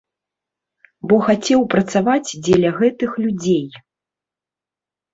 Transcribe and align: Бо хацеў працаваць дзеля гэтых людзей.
Бо 1.11 1.15
хацеў 1.27 1.59
працаваць 1.75 2.25
дзеля 2.45 2.75
гэтых 2.81 3.11
людзей. 3.27 3.65